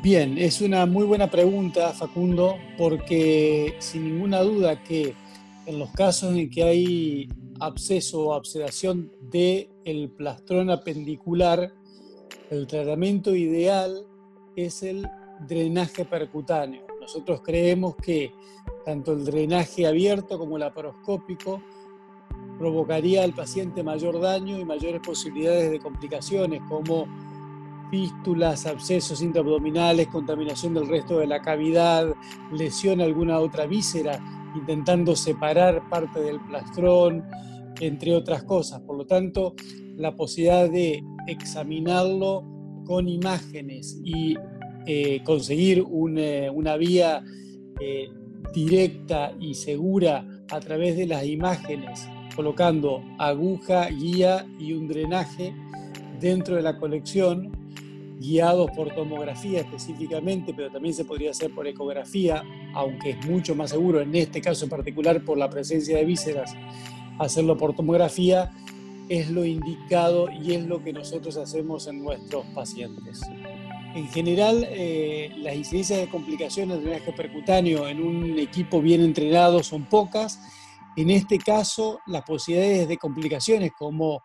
Bien, 0.01 0.37
es 0.37 0.61
una 0.61 0.85
muy 0.85 1.05
buena 1.05 1.31
pregunta, 1.31 1.91
Facundo, 1.93 2.57
porque 2.77 3.75
sin 3.79 4.05
ninguna 4.05 4.41
duda 4.41 4.83
que 4.83 5.13
en 5.65 5.79
los 5.79 5.91
casos 5.91 6.35
en 6.35 6.49
que 6.49 6.63
hay 6.63 7.29
absceso 7.59 8.27
o 8.27 8.33
absedación 8.33 9.11
del 9.31 9.69
el 9.83 10.09
plastrón 10.09 10.69
apendicular, 10.69 11.71
el 12.49 12.67
tratamiento 12.67 13.35
ideal 13.35 14.05
es 14.55 14.83
el 14.83 15.07
drenaje 15.47 16.05
percutáneo. 16.05 16.85
Nosotros 17.01 17.41
creemos 17.43 17.95
que 17.95 18.31
tanto 18.83 19.13
el 19.13 19.25
drenaje 19.25 19.85
abierto 19.85 20.37
como 20.37 20.57
el 20.57 20.61
laparoscópico 20.61 21.61
provocaría 22.57 23.23
al 23.23 23.33
paciente 23.33 23.83
mayor 23.83 24.19
daño 24.19 24.57
y 24.59 24.65
mayores 24.65 25.01
posibilidades 25.01 25.71
de 25.71 25.79
complicaciones 25.79 26.61
como 26.67 27.05
fístulas, 27.91 28.65
abscesos 28.65 29.21
intraabdominales, 29.21 30.07
contaminación 30.07 30.73
del 30.73 30.87
resto 30.87 31.19
de 31.19 31.27
la 31.27 31.41
cavidad, 31.41 32.13
lesión 32.51 33.01
a 33.01 33.03
alguna 33.03 33.39
otra 33.39 33.67
víscera, 33.67 34.19
intentando 34.55 35.15
separar 35.15 35.87
parte 35.89 36.21
del 36.21 36.39
plastrón, 36.41 37.23
entre 37.79 38.15
otras 38.15 38.43
cosas. 38.43 38.81
Por 38.81 38.97
lo 38.97 39.05
tanto, 39.05 39.53
la 39.97 40.15
posibilidad 40.15 40.69
de 40.69 41.03
examinarlo 41.27 42.43
con 42.85 43.07
imágenes 43.07 43.99
y 44.03 44.35
eh, 44.85 45.21
conseguir 45.23 45.81
una 45.83 46.77
vía 46.77 47.23
eh, 47.79 48.09
directa 48.53 49.33
y 49.39 49.55
segura 49.55 50.25
a 50.51 50.59
través 50.59 50.95
de 50.95 51.07
las 51.07 51.25
imágenes, 51.25 52.07
colocando 52.35 53.03
aguja, 53.17 53.89
guía 53.89 54.45
y 54.59 54.73
un 54.73 54.87
drenaje 54.87 55.55
dentro 56.19 56.55
de 56.55 56.61
la 56.61 56.77
colección, 56.77 57.51
guiados 58.19 58.71
por 58.71 58.93
tomografía 58.93 59.61
específicamente, 59.61 60.53
pero 60.53 60.71
también 60.71 60.93
se 60.93 61.03
podría 61.03 61.31
hacer 61.31 61.53
por 61.53 61.67
ecografía, 61.67 62.43
aunque 62.73 63.11
es 63.11 63.25
mucho 63.27 63.55
más 63.55 63.71
seguro 63.71 64.01
en 64.01 64.15
este 64.15 64.39
caso 64.39 64.65
en 64.65 64.69
particular 64.69 65.23
por 65.25 65.37
la 65.37 65.49
presencia 65.49 65.97
de 65.97 66.05
vísceras 66.05 66.55
hacerlo 67.19 67.57
por 67.57 67.75
tomografía 67.75 68.51
es 69.09 69.29
lo 69.29 69.45
indicado 69.45 70.29
y 70.29 70.53
es 70.53 70.65
lo 70.65 70.83
que 70.83 70.93
nosotros 70.93 71.37
hacemos 71.37 71.87
en 71.87 72.03
nuestros 72.03 72.45
pacientes. 72.47 73.21
En 73.95 74.07
general, 74.09 74.67
eh, 74.69 75.31
las 75.37 75.55
incidencias 75.55 75.99
de 75.99 76.09
complicaciones 76.09 76.77
del 76.77 76.85
drenaje 76.85 77.13
percutáneo 77.13 77.87
en 77.87 78.01
un 78.01 78.37
equipo 78.39 78.81
bien 78.81 79.01
entrenado 79.01 79.63
son 79.63 79.85
pocas. 79.85 80.39
En 80.97 81.09
este 81.09 81.37
caso, 81.37 81.99
las 82.05 82.23
posibilidades 82.23 82.87
de 82.87 82.97
complicaciones 82.97 83.71
como 83.77 84.21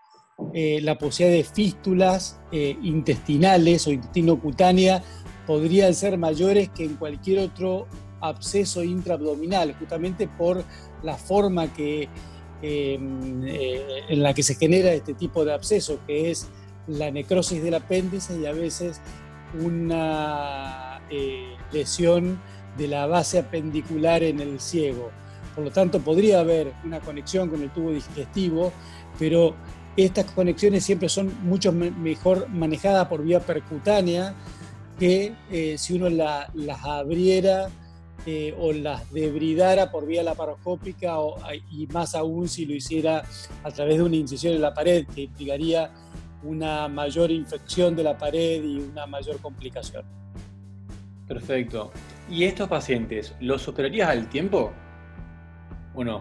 eh, 0.55 0.81
la 0.83 0.99
posibilidad 0.99 1.37
de 1.37 1.45
fístulas 1.45 2.41
eh, 2.51 2.77
intestinales 2.83 3.87
o 3.87 3.93
intestino 3.93 4.41
cutánea 4.41 5.03
podrían 5.47 5.95
ser 5.95 6.19
mayores 6.19 6.71
que 6.71 6.85
en 6.85 6.97
cualquier 6.97 7.41
otro 7.41 7.87
absceso 8.21 8.83
intraabdominal, 8.83 9.75
justamente 9.75 10.27
por 10.27 10.65
la 11.03 11.17
forma 11.17 11.73
que 11.73 12.09
Em, 12.63 13.43
eh, 13.47 14.03
en 14.09 14.23
la 14.23 14.35
que 14.35 14.43
se 14.43 14.55
genera 14.55 14.93
este 14.93 15.15
tipo 15.15 15.47
de 15.47 15.55
absceso, 15.55 15.99
que 16.07 16.31
es 16.31 16.47
la 16.87 17.11
necrosis 17.11 17.63
del 17.63 17.75
apéndice 17.75 18.39
y 18.39 18.45
a 18.45 18.53
veces 18.53 19.01
una 19.59 21.01
eh, 21.09 21.57
lesión 21.73 22.39
de 22.77 22.89
la 22.89 23.07
base 23.07 23.39
apendicular 23.39 24.23
en 24.23 24.41
el 24.41 24.61
ciego. 24.61 25.11
Por 25.55 25.65
lo 25.65 25.71
tanto, 25.71 26.01
podría 26.01 26.41
haber 26.41 26.75
una 26.85 27.01
conexión 27.01 27.49
con 27.49 27.63
el 27.63 27.71
tubo 27.71 27.93
digestivo, 27.93 28.73
pero 29.19 29.55
estas 29.97 30.27
conexiones 30.27 30.85
siempre 30.85 31.09
son 31.09 31.33
mucho 31.43 31.73
mejor 31.73 32.49
manejadas 32.51 33.09
por 33.09 33.23
vía 33.23 33.41
percutánea 33.41 34.35
que 34.99 35.35
eh, 35.51 35.77
si 35.79 35.95
uno 35.95 36.11
las 36.11 36.85
abriera 36.85 37.71
eh, 38.27 38.55
o 38.59 38.73
las 38.73 39.11
debridara 39.13 39.91
por 39.91 40.07
vía 40.07 40.23
laparoscópica 40.23 41.19
o, 41.21 41.39
y 41.71 41.87
más 41.87 42.15
aún 42.15 42.49
si 42.49 42.67
lo 42.67 42.75
hiciera 42.75 43.23
a 43.63 43.71
través 43.71 43.97
de 43.97 44.03
una 44.03 44.17
incisión 44.17 44.55
en 44.55 44.61
la 44.61 44.75
pared, 44.75 45.07
que 45.07 45.23
implicaría 45.23 45.91
una 46.43 46.89
mayor 46.89 47.31
infección 47.31 47.97
de 47.97 48.03
la 48.03 48.17
pared 48.17 48.63
y 48.63 48.79
una 48.79 49.07
mayor 49.07 49.39
complicación. 49.39 50.05
Perfecto. 51.27 51.93
¿Y 52.29 52.45
estos 52.45 52.69
pacientes 52.69 53.35
los 53.41 53.67
operarías 53.69 54.11
al 54.11 54.29
tiempo 54.29 54.73
o 55.95 56.05
no? 56.05 56.21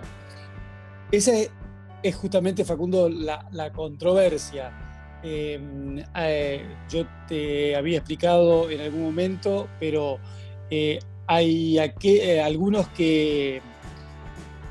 Esa 1.11 1.33
es, 2.03 2.15
justamente, 2.15 2.63
Facundo, 2.63 3.09
la, 3.09 3.71
controversia. 3.73 5.19
Em, 5.23 6.01
eh, 6.15 6.63
yo 6.89 7.05
te 7.27 7.75
había 7.75 7.97
explicado 7.97 8.69
en 8.69 8.81
algún 8.81 9.03
momento, 9.03 9.67
pero 9.79 10.19
eh, 10.69 10.99
hay 11.31 11.77
eh, 11.77 12.41
algunos 12.41 12.87
que 12.87 13.61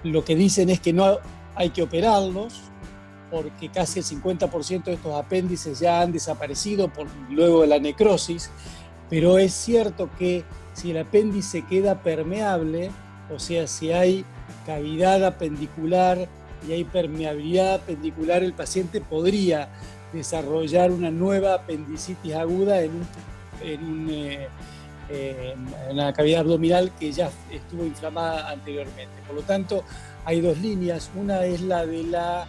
lo 0.03 0.25
que 0.25 0.35
dicen 0.35 0.71
es 0.71 0.81
que 0.81 0.93
no 0.93 1.19
hay 1.55 1.71
que 1.71 1.83
operarlos 1.83 2.63
porque 3.31 3.69
casi 3.69 4.01
el 4.01 4.05
50% 4.05 4.85
de 4.85 4.95
estos 4.95 5.15
apéndices 5.15 5.79
ya 5.79 6.01
han 6.01 6.11
desaparecido 6.11 6.89
por, 6.89 7.07
luego 7.31 7.61
de 7.61 7.69
la 7.69 7.79
necrosis, 7.79 8.51
pero 9.09 9.39
es 9.39 9.53
cierto 9.53 10.11
que 10.19 10.43
si 10.73 10.91
el 10.91 10.99
apéndice 10.99 11.63
queda 11.63 12.03
permeable, 12.03 12.91
o 13.33 13.39
sea, 13.39 13.69
si 13.69 13.93
hay 13.93 14.25
cavidad 14.67 15.25
apendicular 15.25 16.29
y 16.69 16.73
hay 16.73 16.83
permeabilidad 16.83 17.75
apendicular, 17.75 18.43
el 18.43 18.53
paciente 18.53 19.01
podría 19.01 19.69
desarrollar 20.13 20.91
una 20.91 21.13
nueva 21.13 21.55
apendicitis 21.55 22.35
aguda 22.35 22.83
en 22.83 22.91
un, 23.63 24.09
eh, 24.11 24.49
en 25.09 25.97
la 25.97 26.13
cavidad 26.13 26.41
abdominal 26.41 26.93
que 26.99 27.13
ya 27.13 27.31
estuvo 27.51 27.85
inflamada 27.85 28.51
anteriormente. 28.51 29.15
Por 29.27 29.37
lo 29.37 29.43
tanto, 29.43 29.85
hay 30.25 30.41
dos 30.41 30.59
líneas. 30.59 31.11
Una 31.15 31.45
es 31.45 31.63
la 31.63 31.87
de 31.87 32.05
la 32.05 32.47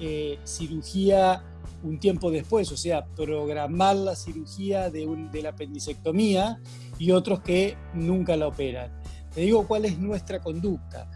eh, 0.00 0.38
cirugía 0.44 1.42
un 1.82 1.98
tiempo 2.00 2.30
después, 2.30 2.72
o 2.72 2.76
sea, 2.76 3.04
programar 3.04 3.96
la 3.96 4.16
cirugía 4.16 4.90
de, 4.90 5.06
de 5.30 5.42
la 5.42 5.50
apendicectomía 5.50 6.58
y 6.98 7.10
otros 7.10 7.40
que 7.40 7.76
nunca 7.92 8.36
la 8.36 8.48
operan. 8.48 8.90
Te 9.34 9.42
digo 9.42 9.66
cuál 9.66 9.84
es 9.84 9.98
nuestra 9.98 10.40
conducta. 10.40 11.10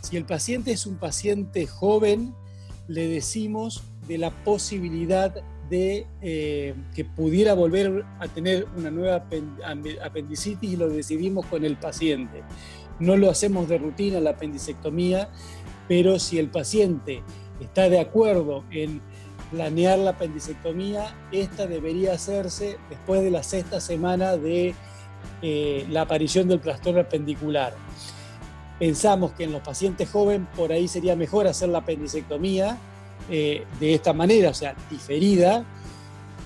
Si 0.00 0.16
el 0.16 0.24
paciente 0.24 0.72
es 0.72 0.86
un 0.86 0.96
paciente 0.96 1.66
joven, 1.66 2.34
le 2.88 3.08
decimos 3.08 3.82
de 4.06 4.18
la 4.18 4.30
posibilidad 4.30 5.34
de 5.68 6.06
eh, 6.22 6.74
que 6.94 7.04
pudiera 7.04 7.54
volver 7.54 8.04
a 8.18 8.28
tener 8.28 8.66
una 8.76 8.90
nueva 8.90 9.24
apendicitis 10.04 10.72
y 10.72 10.76
lo 10.76 10.88
decidimos 10.88 11.46
con 11.46 11.64
el 11.64 11.76
paciente. 11.76 12.42
No 12.98 13.16
lo 13.16 13.30
hacemos 13.30 13.68
de 13.68 13.78
rutina 13.78 14.20
la 14.20 14.30
apendicectomía, 14.30 15.28
pero 15.88 16.18
si 16.18 16.38
el 16.38 16.48
paciente 16.48 17.22
está 17.60 17.88
de 17.88 18.00
acuerdo 18.00 18.64
en 18.70 19.00
planear 19.50 19.98
la 19.98 20.10
apendicectomía, 20.10 21.14
esta 21.32 21.66
debería 21.66 22.14
hacerse 22.14 22.78
después 22.90 23.22
de 23.22 23.30
la 23.30 23.42
sexta 23.42 23.80
semana 23.80 24.36
de 24.36 24.74
eh, 25.42 25.86
la 25.90 26.02
aparición 26.02 26.48
del 26.48 26.60
trastorno 26.60 27.00
apendicular. 27.00 27.74
Pensamos 28.78 29.32
que 29.32 29.44
en 29.44 29.52
los 29.52 29.62
pacientes 29.62 30.10
jóvenes 30.10 30.48
por 30.56 30.72
ahí 30.72 30.88
sería 30.88 31.16
mejor 31.16 31.46
hacer 31.46 31.68
la 31.68 31.78
apendicectomía 31.78 32.78
eh, 33.30 33.64
de 33.80 33.94
esta 33.94 34.12
manera, 34.12 34.50
o 34.50 34.54
sea, 34.54 34.74
diferida, 34.90 35.64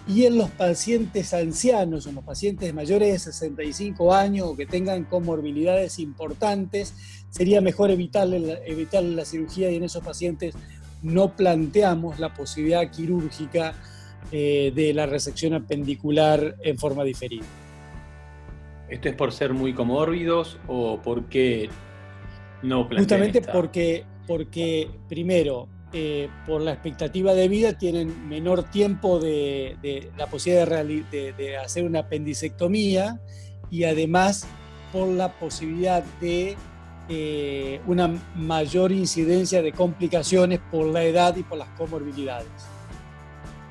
y 0.09 0.25
en 0.25 0.39
los 0.39 0.51
pacientes 0.51 1.33
ancianos, 1.35 2.07
en 2.07 2.17
los 2.17 2.25
pacientes 2.25 2.73
mayores 2.75 3.13
de 3.13 3.19
65 3.19 4.13
años 4.13 4.49
o 4.49 4.57
que 4.57 4.67
tengan 4.67 5.05
comorbilidades 5.05 5.99
importantes, 5.99 6.95
sería 7.31 7.61
mejor 7.61 7.91
evitarle, 7.91 8.61
evitarle 8.67 9.15
la 9.15 9.25
cirugía 9.25 9.71
y 9.71 9.77
en 9.77 9.85
esos 9.85 10.03
pacientes 10.03 10.55
no 11.03 11.37
planteamos 11.37 12.19
la 12.19 12.35
posibilidad 12.35 12.91
quirúrgica 12.91 13.75
eh, 14.33 14.73
de 14.75 14.93
la 14.95 15.07
resección 15.07 15.55
apendicular 15.55 16.57
en 16.63 16.79
forma 16.79 17.05
diferida. 17.05 17.45
¿Esto 18.89 19.09
es 19.09 19.15
por 19.15 19.33
ser 19.33 19.55
muy 19.55 19.73
comórbidos 19.73 20.59
o 20.67 21.01
porque 21.03 21.69
no 22.63 22.89
plantean 22.89 23.21
Justamente 23.21 23.53
porque, 23.53 24.05
porque, 24.27 24.91
primero, 25.09 25.69
eh, 25.93 26.29
por 26.47 26.61
la 26.61 26.73
expectativa 26.73 27.35
de 27.35 27.49
vida 27.49 27.77
tienen 27.77 28.29
menor 28.29 28.63
tiempo 28.63 29.19
de, 29.19 30.11
la 30.17 30.29
posibilidad 30.29 30.85
de, 30.85 31.57
hacer 31.57 31.85
una 31.85 32.01
apendicectomía 32.01 33.21
y 33.71 33.83
además 33.85 34.47
por 34.93 35.09
la 35.09 35.33
posibilidad 35.33 36.05
de 36.21 36.57
eh, 37.09 37.81
una 37.89 38.09
mayor 38.37 38.93
incidencia 38.93 39.63
de 39.63 39.73
complicaciones 39.73 40.61
por 40.71 40.87
la 40.87 41.03
edad 41.03 41.37
y 41.37 41.43
por 41.43 41.59
las 41.59 41.69
comorbilidades. 41.71 42.47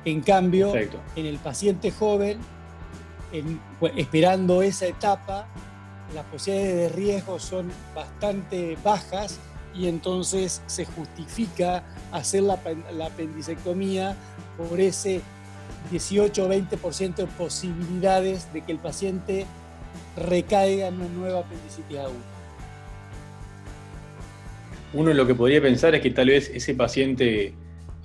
En 0.04 0.20
cambio, 0.20 0.74
en 0.76 1.26
el 1.26 1.38
paciente 1.38 1.90
joven, 1.90 2.38
esperando 3.96 4.60
esa 4.60 4.86
etapa, 4.86 5.46
las 6.14 6.26
posibilidades 6.26 6.76
de 6.76 6.88
riesgo 6.96 7.38
son 7.38 7.70
bastante 7.94 8.76
bajas 8.84 9.38
y 9.74 9.88
entonces 9.88 10.62
se 10.66 10.84
justifica 10.84 11.84
hacer 12.12 12.42
la, 12.42 12.58
apendicectomía 13.04 14.16
por 14.56 14.80
ese 14.80 15.20
18 15.90 16.44
o 16.44 16.48
20% 16.48 17.14
de 17.14 17.26
posibilidades 17.26 18.52
de 18.52 18.62
que 18.62 18.72
el 18.72 18.78
paciente 18.78 19.46
recaiga 20.16 20.88
en 20.88 20.94
una 20.94 21.08
nueva 21.08 21.40
apendicitis 21.40 21.98
aguda 21.98 22.40
uno 24.92 25.12
lo 25.14 25.26
que 25.26 25.34
podría 25.34 25.62
pensar 25.62 25.94
es 25.94 26.02
que 26.02 26.10
tal 26.10 26.28
vez 26.28 26.50
ese 26.52 26.74
paciente 26.74 27.54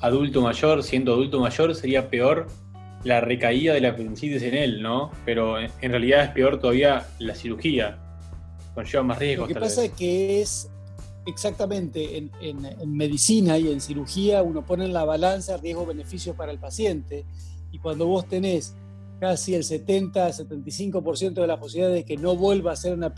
adulto 0.02 0.42
mayor, 0.42 0.84
siendo 0.84 1.14
adulto 1.14 1.40
mayor, 1.40 1.74
sería 1.74 2.10
peor 2.10 2.48
la 3.04 3.22
recaída 3.22 3.74
de 3.74 3.82
la 3.82 3.90
apendicitis 3.90 4.44
en 4.44 4.56
él, 4.56 4.82
¿no? 4.82 5.12
Pero 5.26 5.60
en 5.60 5.92
realidad 5.92 6.24
es 6.24 6.30
peor 6.30 6.60
todavía 6.60 7.08
la 7.20 7.34
cirugía, 7.36 7.98
conlleva 8.74 9.04
más 9.04 9.20
riesgos. 9.20 9.50
Lo 9.50 9.56
que 9.56 9.60
pasa 9.60 9.86
es 9.86 9.92
que 9.92 10.42
es 10.42 10.70
exactamente 11.26 12.18
en, 12.18 12.32
en, 12.42 12.92
medicina 12.92 13.58
y 13.58 13.72
en 13.72 13.82
cirugía 13.82 14.44
uno 14.44 14.66
pone 14.66 14.86
en 14.86 14.94
la 14.94 15.06
balanza 15.06 15.58
riesgo-beneficio 15.58 16.36
para 16.36 16.52
el 16.52 16.60
paciente 16.60 17.26
y 17.72 17.80
cuando 17.80 18.06
vos 18.08 18.28
tenés 18.28 18.76
casi 19.20 19.56
el 19.56 19.64
70-75% 19.64 21.34
de 21.34 21.48
la 21.48 21.60
posibilidad 21.60 21.94
de 21.94 22.04
que 22.04 22.18
no 22.18 22.36
vuelva 22.36 22.74
a 22.74 22.76
ser 22.76 22.94
una, 22.94 23.14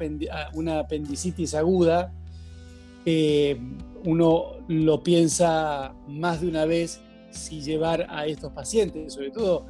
una 0.53 0.79
apendicitis 0.79 1.53
aguda, 1.53 2.13
eh, 3.05 3.59
uno 4.05 4.57
lo 4.67 5.03
piensa 5.03 5.95
más 6.07 6.41
de 6.41 6.47
una 6.47 6.65
vez 6.65 7.01
si 7.29 7.61
llevar 7.61 8.07
a 8.09 8.25
estos 8.25 8.51
pacientes, 8.51 9.13
sobre 9.13 9.31
todo 9.31 9.65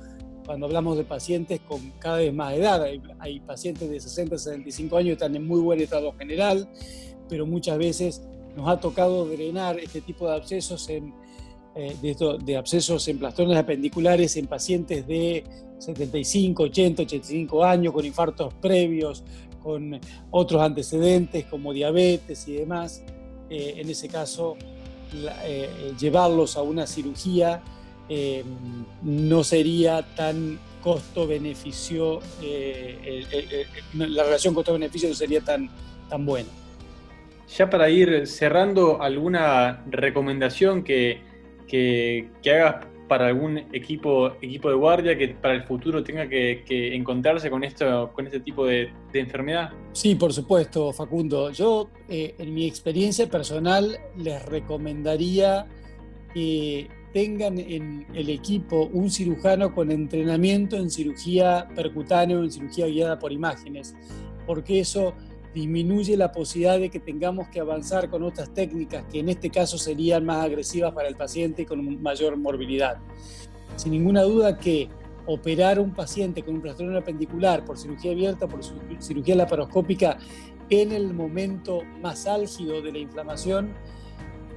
cuando 0.46 0.66
hablamos 0.66 0.98
de 0.98 1.04
pacientes 1.04 1.60
con 1.60 1.92
cada 2.00 2.18
vez 2.18 2.34
más 2.34 2.54
edad. 2.54 2.84
Hay, 3.20 3.40
pacientes 3.42 3.90
de 3.90 4.00
60, 4.00 4.38
65 4.38 4.98
años 4.98 5.08
que 5.10 5.14
están 5.14 5.36
en 5.36 5.46
muy 5.46 5.60
buen 5.60 5.82
estado 5.82 6.14
general, 6.14 6.70
pero 7.30 7.46
muchas 7.46 7.78
veces 7.78 8.22
nos 8.56 8.68
ha 8.68 8.80
tocado 8.80 9.26
drenar 9.26 9.80
este 9.80 10.02
tipo 10.02 10.28
de 10.28 10.36
abscesos 10.36 10.90
en, 10.90 11.14
eh, 11.76 11.96
de, 12.44 12.58
abscesos 12.58 13.08
en 13.08 13.20
plastones 13.20 13.58
apendiculares 13.58 14.36
en 14.38 14.48
pacientes 14.48 15.06
de 15.08 15.44
75, 15.80 16.64
80, 16.64 17.04
85 17.04 17.64
años, 17.64 17.94
con 17.94 18.06
infartos 18.06 18.54
previos, 18.56 19.24
con 19.62 20.00
otros 20.32 20.62
antecedentes 20.62 21.46
como 21.46 21.74
diabetes 21.74 22.48
y 22.48 22.54
demás. 22.54 23.04
Eh, 23.50 23.76
en 23.78 23.90
ese 23.90 24.08
caso, 24.08 24.58
eh, 25.46 25.94
llevarlos 26.00 26.58
a 26.58 26.62
una 26.62 26.86
cirugía 26.88 27.62
eh, 28.10 28.44
no 29.04 29.44
sería 29.44 30.02
tan 30.16 30.60
costo-beneficio, 30.82 32.22
la 33.94 34.24
relación 34.24 34.54
costo-beneficio 34.54 35.10
no 35.10 35.16
sería 35.16 35.42
tan, 35.42 35.70
tan 36.10 36.26
buena. 36.26 36.50
Ya 37.48 37.70
para 37.70 37.90
ir 37.90 38.28
cerrando, 38.28 39.02
¿alguna 39.02 39.84
recomendación 39.90 40.84
que, 40.84 41.22
que, 41.68 42.30
hagas 42.46 42.86
para 43.08 43.28
algún 43.28 43.60
equipo, 43.72 44.34
equipo 44.42 44.70
de 44.70 44.76
guardia 44.76 45.18
que 45.18 45.30
para 45.30 45.54
el 45.54 45.64
futuro 45.64 46.04
tenga 46.04 46.28
que, 46.28 46.94
encontrarse 46.94 47.50
con, 47.50 47.64
esto, 47.64 48.12
con 48.14 48.26
este 48.26 48.42
tipo 48.42 48.66
de, 48.66 48.92
enfermedad? 49.14 49.72
Sí, 49.94 50.16
por 50.16 50.34
supuesto, 50.34 50.92
Facundo. 50.92 51.52
Yo, 51.52 51.90
eh, 52.10 52.36
en 52.38 52.54
mi 52.54 52.68
experiencia 52.68 53.30
personal, 53.30 53.98
les 54.18 54.46
recomendaría 54.46 55.68
que 56.34 56.90
tengan 57.14 57.58
en 57.58 58.06
el 58.14 58.30
equipo 58.30 58.90
un 58.94 59.10
cirujano 59.10 59.74
con 59.74 59.90
entrenamiento 59.90 60.76
en 60.76 60.90
cirugía 60.90 61.68
percutánea 61.76 62.38
en 62.38 62.52
cirugía 62.52 62.88
guiada 62.88 63.18
por 63.18 63.32
imágenes, 63.32 63.96
porque 64.46 64.82
eso 64.82 65.16
disminuye 65.58 66.16
la 66.16 66.32
posibilidad 66.32 66.80
de 66.80 66.92
que 66.92 67.00
tengamos 67.00 67.48
que 67.50 67.60
avanzar 67.60 68.12
con 68.12 68.22
otras 68.22 68.54
técnicas 68.54 69.04
que 69.12 69.20
en 69.20 69.30
este 69.30 69.50
caso 69.50 69.80
serían 69.80 70.24
más 70.24 70.46
agresivas 70.46 70.94
para 70.94 71.08
el 71.08 71.16
paciente 71.16 71.64
y 71.64 71.66
con 71.66 72.00
mayor 72.00 72.38
morbilidad. 72.38 72.98
Sin 73.76 73.94
ninguna 73.94 74.22
duda 74.22 74.60
que 74.60 74.88
operar 75.26 75.80
un 75.80 75.96
paciente 75.96 76.44
con 76.44 76.56
un 76.56 76.62
trastorno 76.62 76.96
apendicular 76.96 77.66
por 77.66 77.80
cirugía 77.80 78.12
abierta, 78.12 78.48
por 78.48 78.62
cirugía 79.00 79.36
laparoscópica, 79.36 80.20
en 80.70 80.92
el 80.92 81.16
momento 81.16 81.82
más 82.02 82.28
álgido 82.28 82.80
de 82.84 82.92
la 82.92 83.00
inflamación, 83.00 83.74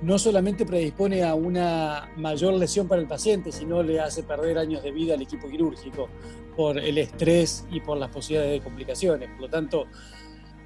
no 0.02 0.18
solamente 0.18 0.66
predispone 0.66 1.22
a 1.22 1.34
una 1.34 2.10
mayor 2.16 2.54
lesión 2.54 2.88
para 2.88 3.00
el 3.00 3.08
paciente, 3.08 3.52
sino 3.52 3.82
le 3.82 4.00
hace 4.00 4.22
perder 4.22 4.58
años 4.58 4.82
de 4.82 4.90
vida 4.90 5.14
al 5.14 5.22
equipo 5.22 5.48
quirúrgico 5.48 6.08
por 6.56 6.78
el 6.78 6.98
estrés 6.98 7.64
y 7.70 7.80
por 7.80 7.96
las 7.96 8.10
posibilidades 8.10 8.60
de 8.60 8.64
complicaciones. 8.64 9.30
Por 9.30 9.40
lo 9.40 9.48
tanto, 9.48 9.86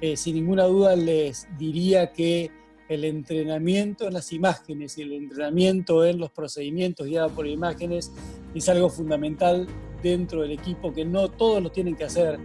eh, 0.05 0.17
sin 0.17 0.35
ninguna 0.35 0.65
duda 0.65 0.95
les 0.95 1.47
diría 1.57 2.13
que 2.13 2.51
el 2.89 3.03
entrenamiento 3.05 4.05
en 4.05 4.13
las 4.13 4.31
imágenes 4.31 4.99
y 4.99 5.01
el 5.01 5.13
entrenamiento 5.13 6.05
en 6.05 6.19
los 6.19 6.29
procedimientos 6.29 7.07
guiados 7.07 7.31
por 7.31 7.47
imágenes 7.47 8.11
es 8.53 8.69
algo 8.69 8.89
fundamental 8.89 9.65
dentro 10.03 10.43
del 10.43 10.51
equipo 10.51 10.93
que 10.93 11.03
no 11.05 11.29
todos 11.29 11.63
lo 11.63 11.71
tienen 11.71 11.95
que 11.95 12.03
hacer, 12.03 12.39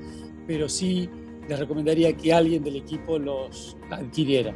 pero 0.47 0.71
sí 0.71 1.11
les 1.47 1.59
recomendaría 1.59 2.17
que 2.17 2.33
alguien 2.33 2.65
del 2.65 2.77
equipo 2.77 3.19
los 3.19 3.77
adquiriera. 3.91 4.55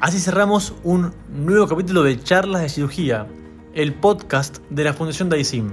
Así 0.00 0.18
cerramos 0.18 0.72
un 0.84 1.12
nuevo 1.28 1.66
capítulo 1.66 2.02
de 2.02 2.18
Charlas 2.18 2.62
de 2.62 2.70
Cirugía, 2.70 3.26
el 3.74 3.92
podcast 3.92 4.58
de 4.70 4.84
la 4.84 4.94
Fundación 4.94 5.28
Daisim. 5.28 5.70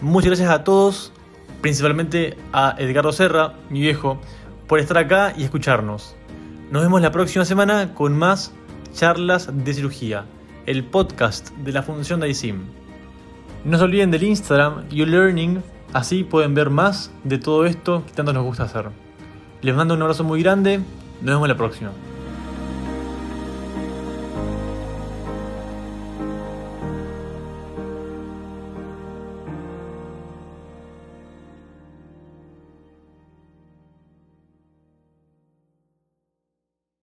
Muchas 0.00 0.30
gracias 0.30 0.50
a 0.50 0.64
todos, 0.64 1.12
principalmente 1.60 2.36
a 2.52 2.74
Edgardo 2.78 3.12
Serra, 3.12 3.54
mi 3.70 3.80
viejo, 3.80 4.20
por 4.66 4.80
estar 4.80 4.98
acá 4.98 5.32
y 5.36 5.44
escucharnos. 5.44 6.16
Nos 6.70 6.82
vemos 6.82 7.00
la 7.00 7.12
próxima 7.12 7.44
semana 7.44 7.94
con 7.94 8.16
más 8.16 8.52
charlas 8.92 9.50
de 9.52 9.74
cirugía, 9.74 10.24
el 10.66 10.84
podcast 10.84 11.50
de 11.56 11.72
la 11.72 11.82
Fundación 11.82 12.20
DAISIM. 12.20 12.62
No 13.64 13.78
se 13.78 13.84
olviden 13.84 14.10
del 14.10 14.24
Instagram 14.24 14.88
YouLearning, 14.88 15.62
así 15.92 16.24
pueden 16.24 16.54
ver 16.54 16.70
más 16.70 17.10
de 17.24 17.38
todo 17.38 17.66
esto 17.66 18.04
que 18.06 18.12
tanto 18.12 18.32
nos 18.32 18.44
gusta 18.44 18.64
hacer. 18.64 18.86
Les 19.62 19.74
mando 19.74 19.94
un 19.94 20.02
abrazo 20.02 20.24
muy 20.24 20.42
grande, 20.42 20.78
nos 21.20 21.34
vemos 21.34 21.48
la 21.48 21.56
próxima. 21.56 21.90